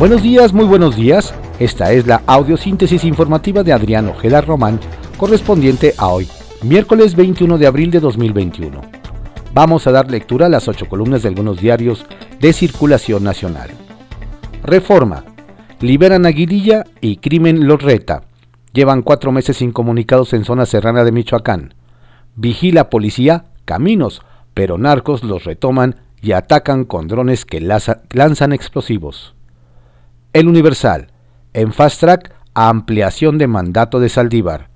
[0.00, 1.34] Buenos días, muy buenos días.
[1.58, 4.80] Esta es la audiosíntesis informativa de Adrián Ojeda Román,
[5.18, 6.26] correspondiente a hoy,
[6.62, 8.80] miércoles 21 de abril de 2021.
[9.52, 12.06] Vamos a dar lectura a las ocho columnas de algunos diarios
[12.40, 13.68] de circulación nacional.
[14.62, 15.22] Reforma.
[15.80, 18.22] Liberan a Guidilla y Crimen los reta.
[18.72, 21.74] Llevan cuatro meses incomunicados en zona serrana de Michoacán.
[22.36, 24.22] Vigila policía caminos,
[24.54, 29.34] pero narcos los retoman y atacan con drones que lanzan explosivos.
[30.32, 31.08] El Universal.
[31.54, 34.68] En Fast Track, ampliación de mandato de Saldívar.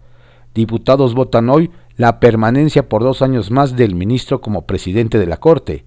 [0.52, 5.36] Diputados votan hoy la permanencia por dos años más del ministro como presidente de la
[5.36, 5.84] Corte.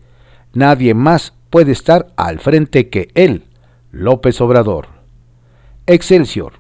[0.54, 3.44] Nadie más puede estar al frente que él,
[3.92, 4.88] López Obrador.
[5.86, 6.54] Excelsior.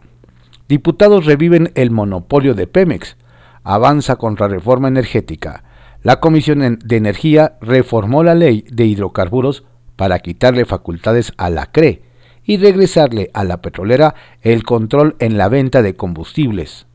[0.67, 3.15] Diputados reviven el monopolio de Pemex.
[3.63, 5.63] Avanza contra reforma energética.
[6.03, 9.63] La Comisión de Energía reformó la ley de hidrocarburos
[9.95, 12.06] para quitarle facultades a la CRE
[12.47, 16.87] y regresarle a la petrolera el control en la venta de combustibles.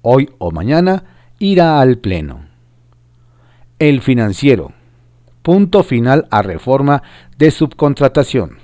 [0.00, 1.04] Hoy o mañana
[1.38, 2.46] irá al Pleno.
[3.78, 4.72] El financiero.
[5.42, 7.02] Punto final a reforma
[7.36, 8.58] de subcontratación.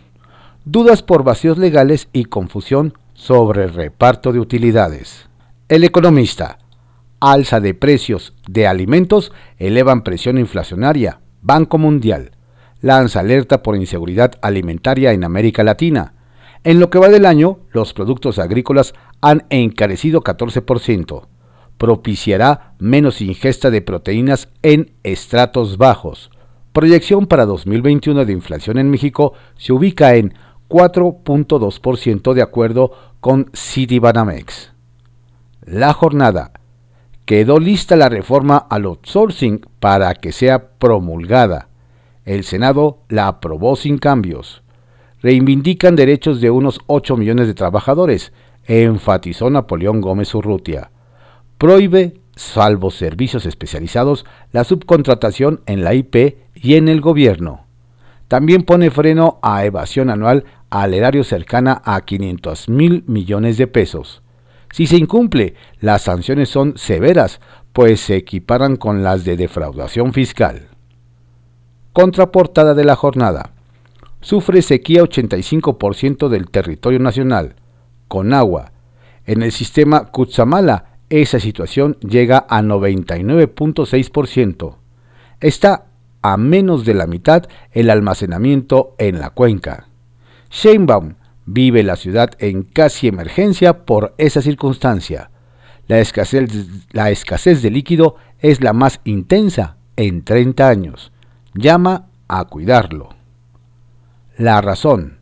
[0.64, 5.28] Dudas por vacíos legales y confusión sobre reparto de utilidades.
[5.68, 6.58] El economista.
[7.18, 11.20] Alza de precios de alimentos elevan presión inflacionaria.
[11.42, 12.32] Banco Mundial.
[12.82, 16.12] Lanza alerta por inseguridad alimentaria en América Latina.
[16.66, 21.28] En lo que va del año, los productos agrícolas han encarecido 14%.
[21.78, 26.32] Propiciará menos ingesta de proteínas en estratos bajos.
[26.72, 30.34] Proyección para 2021 de inflación en México se ubica en
[30.68, 34.72] 4.2% de acuerdo con Citibanamex.
[35.62, 36.50] La jornada.
[37.26, 41.68] Quedó lista la reforma al outsourcing para que sea promulgada.
[42.24, 44.64] El Senado la aprobó sin cambios.
[45.22, 48.32] Reivindican derechos de unos 8 millones de trabajadores,
[48.66, 50.90] enfatizó Napoleón Gómez Urrutia.
[51.58, 57.64] Prohíbe, salvo servicios especializados, la subcontratación en la IP y en el gobierno.
[58.28, 64.22] También pone freno a evasión anual al erario cercana a 500 mil millones de pesos.
[64.72, 67.40] Si se incumple, las sanciones son severas,
[67.72, 70.68] pues se equiparan con las de defraudación fiscal.
[71.92, 73.55] Contraportada de la jornada.
[74.26, 77.54] Sufre sequía 85% del territorio nacional,
[78.08, 78.72] con agua.
[79.24, 84.74] En el sistema Cutzamala, esa situación llega a 99.6%.
[85.38, 85.86] Está
[86.22, 89.86] a menos de la mitad el almacenamiento en la cuenca.
[90.50, 95.30] Sheinbaum vive la ciudad en casi emergencia por esa circunstancia.
[95.86, 96.50] La escasez,
[96.90, 101.12] la escasez de líquido es la más intensa en 30 años.
[101.54, 103.15] Llama a cuidarlo.
[104.36, 105.18] La razón.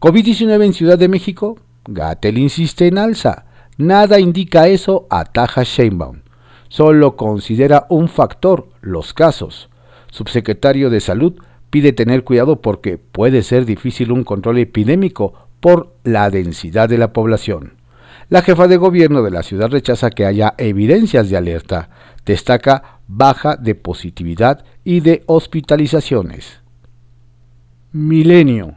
[0.00, 1.58] COVID-19 en Ciudad de México.
[1.86, 3.46] Gatel insiste en alza.
[3.76, 6.22] Nada indica eso, ataja Sheinbaum.
[6.68, 9.68] Solo considera un factor, los casos
[10.14, 11.34] subsecretario de Salud,
[11.70, 17.12] pide tener cuidado porque puede ser difícil un control epidémico por la densidad de la
[17.12, 17.74] población.
[18.28, 21.90] La jefa de gobierno de la ciudad rechaza que haya evidencias de alerta,
[22.24, 26.63] destaca baja de positividad y de hospitalizaciones.
[27.94, 28.74] Milenio.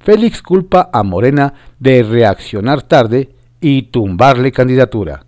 [0.00, 3.28] Félix culpa a Morena de reaccionar tarde
[3.60, 5.26] y tumbarle candidatura.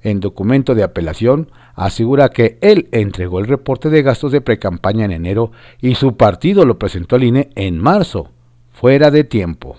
[0.00, 5.10] En documento de apelación, asegura que él entregó el reporte de gastos de precampaña en
[5.10, 5.50] enero
[5.80, 8.30] y su partido lo presentó al INE en marzo,
[8.70, 9.76] fuera de tiempo.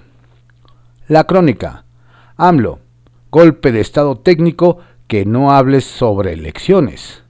[1.07, 1.85] La crónica.
[2.35, 2.79] AMLO.
[3.31, 7.23] Golpe de Estado técnico que no hables sobre elecciones.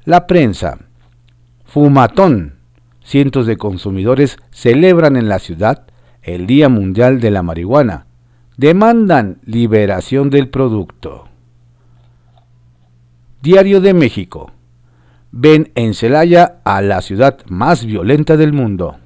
[0.05, 0.79] La prensa.
[1.65, 2.57] Fumatón.
[3.05, 5.87] Cientos de consumidores celebran en la ciudad
[6.23, 8.07] el Día Mundial de la Marihuana.
[8.57, 11.29] Demandan liberación del producto.
[13.43, 14.53] Diario de México.
[15.33, 18.99] Ven en Celaya a la ciudad más violenta del mundo.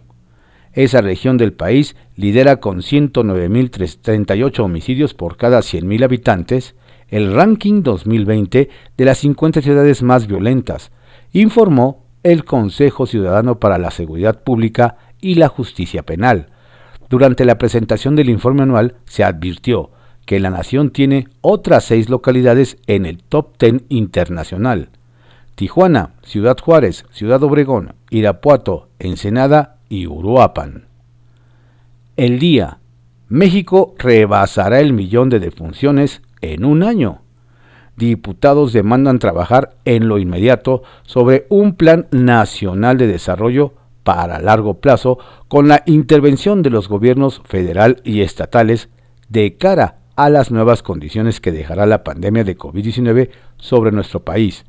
[0.76, 6.75] Esa región del país lidera con 109.038 homicidios por cada 100.000 habitantes
[7.08, 10.93] el ranking 2020 de las 50 ciudades más violentas,
[11.32, 16.49] informó el Consejo Ciudadano para la Seguridad Pública y la Justicia Penal.
[17.08, 19.93] Durante la presentación del informe anual se advirtió
[20.26, 24.90] que la nación tiene otras seis localidades en el top 10 internacional.
[25.55, 30.87] Tijuana, Ciudad Juárez, Ciudad Obregón, Irapuato, Ensenada y Uruapan.
[32.17, 32.79] El día.
[33.29, 37.23] México rebasará el millón de defunciones en un año.
[37.97, 43.75] Diputados demandan trabajar en lo inmediato sobre un plan nacional de desarrollo
[44.05, 45.19] para largo plazo
[45.49, 48.89] con la intervención de los gobiernos federal y estatales
[49.29, 54.65] de cara a las nuevas condiciones que dejará la pandemia de COVID-19 sobre nuestro país,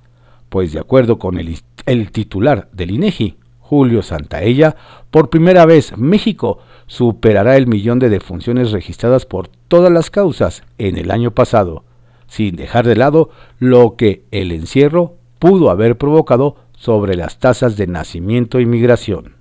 [0.49, 3.37] pues de acuerdo con el, el titular del INEGI,
[3.67, 4.77] Julio Santaella,
[5.11, 10.97] por primera vez México superará el millón de defunciones registradas por todas las causas en
[10.97, 11.83] el año pasado,
[12.27, 13.29] sin dejar de lado
[13.59, 19.35] lo que el encierro pudo haber provocado sobre las tasas de nacimiento y migración.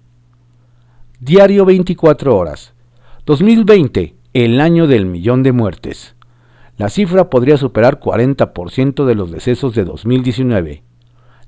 [1.21, 2.75] Diario 24 horas.
[3.27, 6.17] 2020, el año del millón de muertes.
[6.79, 10.83] La cifra podría superar 40% de los decesos de 2019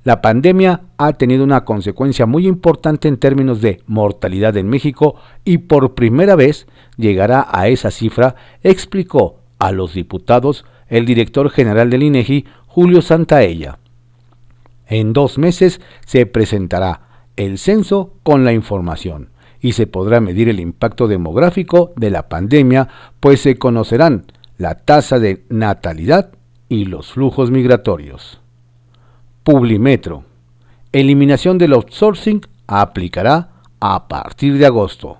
[0.03, 5.59] la pandemia ha tenido una consecuencia muy importante en términos de mortalidad en México y
[5.59, 6.67] por primera vez
[6.97, 13.79] llegará a esa cifra, explicó a los diputados el director general del INEGI, Julio Santaella.
[14.87, 17.01] En dos meses se presentará
[17.35, 19.29] el censo con la información
[19.61, 22.87] y se podrá medir el impacto demográfico de la pandemia,
[23.19, 24.25] pues se conocerán
[24.57, 26.31] la tasa de natalidad
[26.69, 28.38] y los flujos migratorios.
[29.43, 30.25] Publimetro.
[30.91, 33.49] Eliminación del outsourcing aplicará
[33.79, 35.19] a partir de agosto.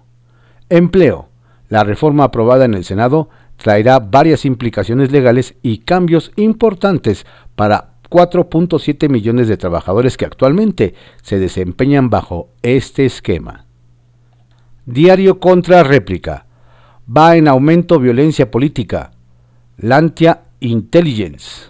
[0.70, 1.30] Empleo.
[1.70, 7.26] La reforma aprobada en el Senado traerá varias implicaciones legales y cambios importantes
[7.56, 13.66] para 4.7 millones de trabajadores que actualmente se desempeñan bajo este esquema.
[14.86, 16.46] Diario contra réplica.
[17.16, 19.12] Va en aumento violencia política.
[19.78, 21.70] Lantia Intelligence.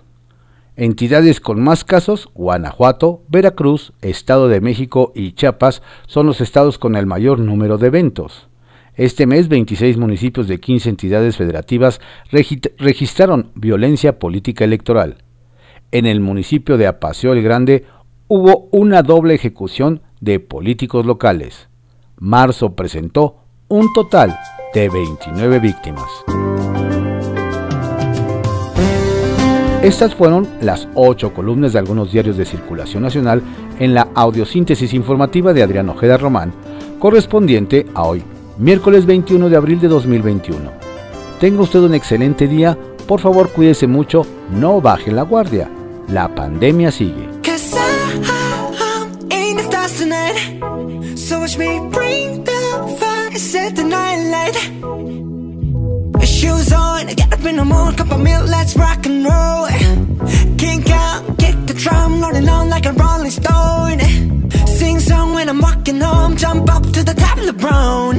[0.81, 6.95] Entidades con más casos, Guanajuato, Veracruz, Estado de México y Chiapas son los estados con
[6.95, 8.47] el mayor número de eventos.
[8.95, 11.99] Este mes, 26 municipios de 15 entidades federativas
[12.31, 15.17] registraron violencia política electoral.
[15.91, 17.83] En el municipio de Apaseo el Grande
[18.29, 21.67] hubo una doble ejecución de políticos locales.
[22.19, 24.33] Marzo presentó un total
[24.73, 26.07] de 29 víctimas.
[29.89, 33.41] Estas fueron las ocho columnas de algunos diarios de circulación nacional
[33.79, 36.53] en la audiosíntesis informativa de Adrián Ojeda Román,
[36.99, 38.21] correspondiente a hoy,
[38.59, 40.71] miércoles 21 de abril de 2021.
[41.39, 42.77] Tenga usted un excelente día,
[43.07, 45.67] por favor cuídese mucho, no baje la guardia,
[46.07, 47.27] la pandemia sigue.
[66.39, 68.15] jump up to the top of LeBron.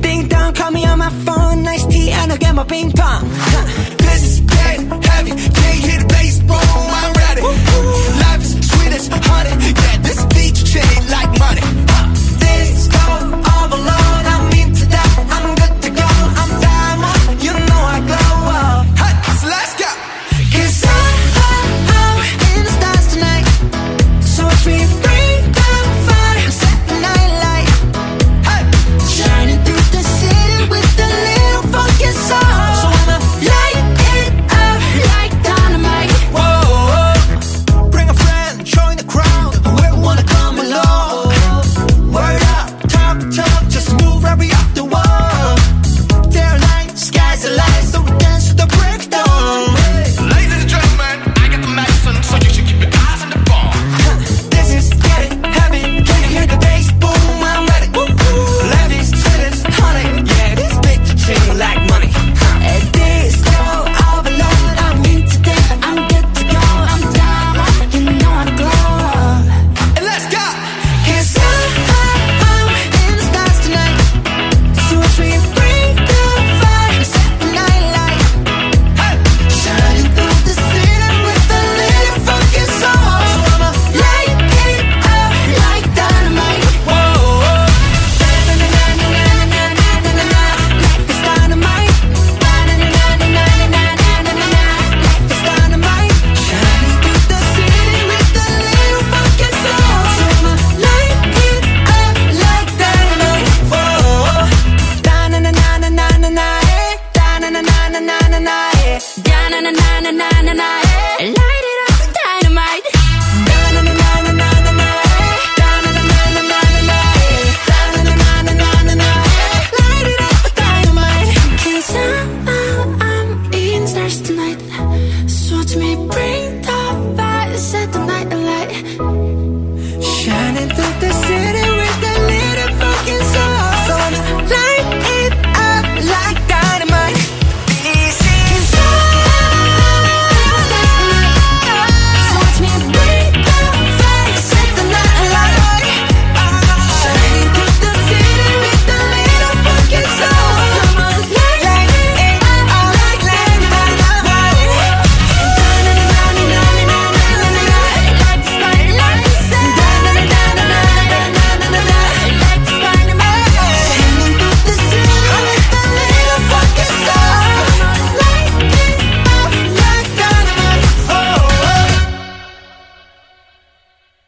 [0.00, 1.64] Ding dong, call me on my phone.
[1.64, 3.24] Nice tea, I know get my ping pong.
[3.24, 3.96] Huh.
[3.98, 6.58] This is dead heavy, can't hit a baseball.
[6.58, 7.42] I'm ready.
[7.42, 9.61] Life is sweet as honey.